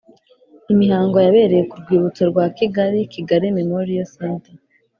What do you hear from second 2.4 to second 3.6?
Kigali Kigali